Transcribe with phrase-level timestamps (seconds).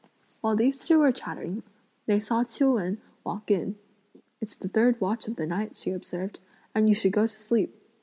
[0.39, 1.61] While these two were chatting,
[2.07, 3.77] they saw Ch'iu Wen walk in.
[4.39, 6.39] "It's the third watch of the night," she observed,
[6.73, 7.79] "and you should go to sleep.